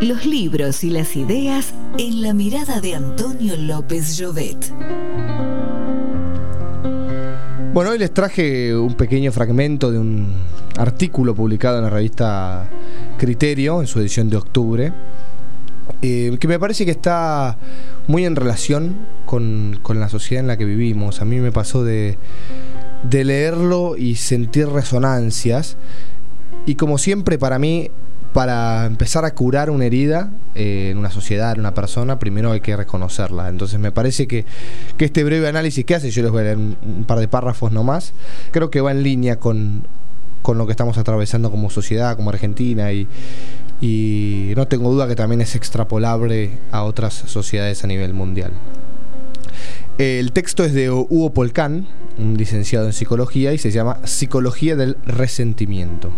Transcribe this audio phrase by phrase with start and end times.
[0.00, 4.72] Los libros y las ideas en la mirada de Antonio López Llovet.
[7.74, 10.32] Bueno, hoy les traje un pequeño fragmento de un
[10.78, 12.66] artículo publicado en la revista
[13.18, 14.92] Criterio en su edición de octubre,
[16.00, 17.58] eh, que me parece que está
[18.06, 18.96] muy en relación
[19.26, 21.20] con, la sociedad en la que vivimos.
[21.20, 22.16] A mí me pasó de,
[23.02, 25.76] de leerlo y sentir resonancias.
[26.64, 27.90] Y como siempre para mí
[28.32, 32.60] para empezar a curar una herida eh, en una sociedad, en una persona, primero hay
[32.60, 33.48] que reconocerla.
[33.48, 34.44] Entonces me parece que,
[34.98, 38.12] este breve análisis que hace, yo les voy a leer un, par de párrafos nomás,
[38.52, 39.84] creo que va en línea con,
[40.52, 43.06] lo que estamos atravesando como sociedad, como Argentina, y,
[43.80, 48.52] y no tengo duda que también es extrapolable a otras sociedades a nivel mundial.
[49.98, 51.86] El texto es de Hugo Polcán,
[52.18, 56.10] un licenciado en psicología, y se llama Psicología del Resentimiento.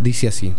[0.00, 0.54] Dice así.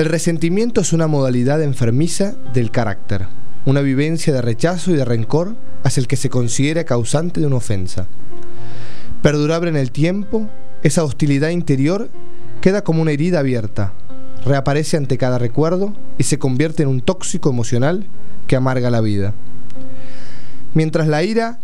[0.00, 3.26] El resentimiento es una modalidad enfermiza del carácter,
[3.66, 7.56] una vivencia de rechazo y de rencor hacia el que se considera causante de una
[7.56, 8.06] ofensa.
[9.20, 10.48] Perdurable en el tiempo,
[10.82, 12.08] esa hostilidad interior
[12.62, 13.92] queda como una herida abierta,
[14.42, 18.06] reaparece ante cada recuerdo y se convierte en un tóxico emocional
[18.46, 19.34] que amarga la vida.
[20.72, 21.58] Mientras la ira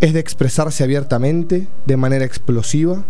[0.00, 3.04] es de expresarse abiertamente, de manera explosiva,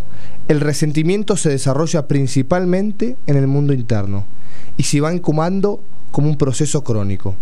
[0.48, 4.26] el resentimiento se desarrolla principalmente en el mundo interno
[4.78, 7.36] y se va encumando como un proceso crónico.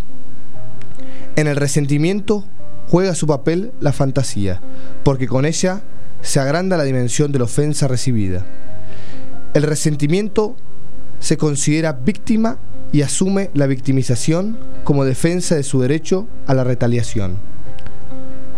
[1.37, 2.43] En el resentimiento
[2.89, 4.59] juega su papel la fantasía,
[5.03, 5.83] porque con ella
[6.21, 8.45] se agranda la dimensión de la ofensa recibida.
[9.53, 10.55] El resentimiento
[11.19, 12.57] se considera víctima
[12.91, 17.37] y asume la victimización como defensa de su derecho a la retaliación.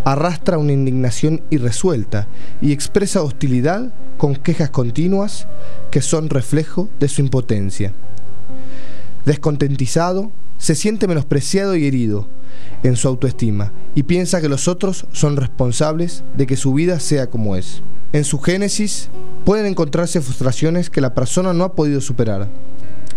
[0.05, 2.27] Arrastra una indignación irresuelta
[2.61, 5.47] y expresa hostilidad con quejas continuas
[5.91, 7.93] que son reflejo de su impotencia.
[9.25, 12.27] Descontentizado, se siente menospreciado y herido
[12.83, 17.29] en su autoestima y piensa que los otros son responsables de que su vida sea
[17.29, 17.81] como es.
[18.11, 19.09] En su génesis
[19.45, 22.49] pueden encontrarse frustraciones que la persona no ha podido superar,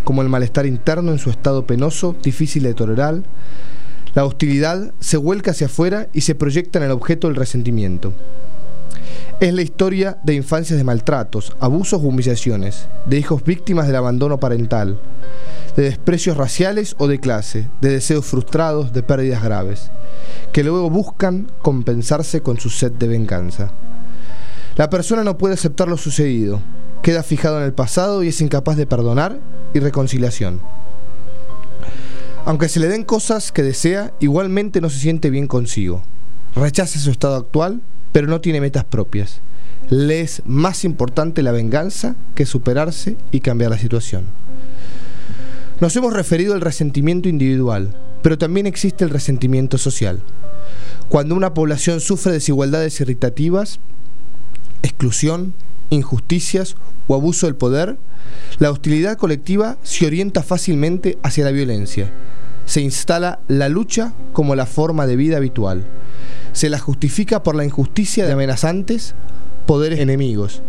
[0.04, 3.22] como el malestar interno en su estado penoso, difícil de tolerar.
[4.14, 8.12] La hostilidad se vuelca hacia afuera y se proyecta en el objeto del resentimiento.
[9.42, 14.38] Es la historia de infancias de maltratos, abusos u humillaciones, de hijos víctimas del abandono
[14.38, 15.00] parental,
[15.75, 19.91] de desprecios raciales o de clase, de deseos frustrados, de pérdidas graves,
[20.52, 23.72] que luego buscan compensarse con su sed de venganza.
[24.76, 26.62] La persona no puede aceptar lo sucedido,
[27.02, 29.41] queda fijado en el pasado y es incapaz de perdonar
[29.75, 30.60] y reconciliación.
[32.44, 36.04] Aunque se le den cosas que desea, igualmente no se siente bien consigo.
[36.54, 39.40] Rechaza su estado actual, pero no tiene metas propias.
[39.88, 44.24] Le es más importante la venganza que superarse y cambiar la situación.
[45.80, 50.22] Nos hemos referido al resentimiento individual, pero también existe el resentimiento social.
[51.08, 53.80] Cuando una población sufre desigualdades irritativas,
[54.82, 55.54] exclusión,
[55.90, 56.76] injusticias
[57.08, 57.98] o abuso del poder,
[58.58, 62.10] la hostilidad colectiva se orienta fácilmente hacia la violencia.
[62.64, 65.84] Se instala la lucha como la forma de vida habitual.
[66.52, 69.14] Se la justifica por la injusticia de amenazantes,
[69.66, 70.62] poderes enemigos,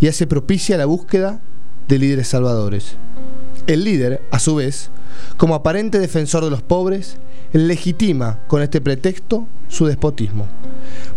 [0.00, 1.40] y hace propicia la búsqueda
[1.88, 2.96] de líderes salvadores.
[3.66, 4.90] El líder, a su vez,
[5.36, 7.16] como aparente defensor de los pobres,
[7.52, 10.46] legitima con este pretexto su despotismo.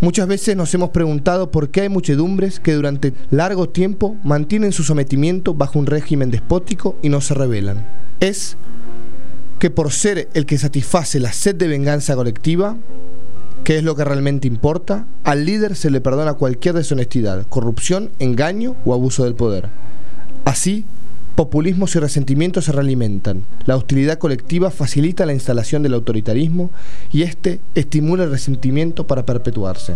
[0.01, 4.83] Muchas veces nos hemos preguntado por qué hay muchedumbres que durante largo tiempo mantienen su
[4.83, 7.85] sometimiento bajo un régimen despótico y no se rebelan.
[8.19, 8.57] Es
[9.59, 12.77] que por ser el que satisface la sed de venganza colectiva,
[13.63, 18.75] que es lo que realmente importa, al líder se le perdona cualquier deshonestidad, corrupción, engaño
[18.85, 19.69] o abuso del poder.
[20.45, 20.85] Así,
[21.35, 23.43] populismos y resentimientos se realimentan.
[23.65, 26.71] La hostilidad colectiva facilita la instalación del autoritarismo
[27.11, 29.95] y este estimula el resentimiento para perpetuarse.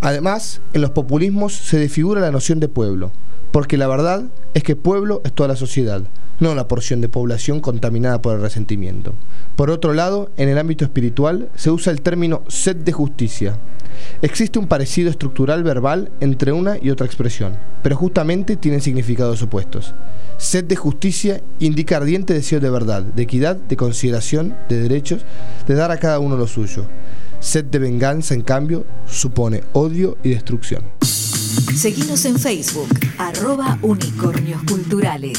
[0.00, 3.12] Además, en los populismos se desfigura la noción de pueblo,
[3.52, 4.24] porque la verdad
[4.54, 6.02] es que pueblo es toda la sociedad,
[6.40, 9.14] no la porción de población contaminada por el resentimiento.
[9.56, 13.58] Por otro lado, en el ámbito espiritual se usa el término sed de justicia.
[14.22, 19.94] Existe un parecido estructural verbal entre una y otra expresión, pero justamente tienen significados opuestos.
[20.36, 25.24] Sed de justicia indica ardiente deseo de verdad, de equidad, de consideración, de derechos,
[25.68, 26.86] de dar a cada uno lo suyo.
[27.44, 30.82] Sed de venganza, en cambio, supone odio y destrucción.
[31.76, 32.88] Seguimos en Facebook,
[33.18, 35.38] arroba unicornios culturales.